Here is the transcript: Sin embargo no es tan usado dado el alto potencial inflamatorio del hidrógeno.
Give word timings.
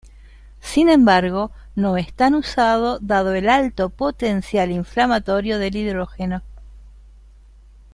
Sin 0.61 0.89
embargo 0.89 1.51
no 1.75 1.95
es 1.95 2.11
tan 2.11 2.33
usado 2.33 2.97
dado 2.97 3.35
el 3.35 3.47
alto 3.49 3.91
potencial 3.91 4.71
inflamatorio 4.71 5.59
del 5.59 5.75
hidrógeno. 5.75 6.41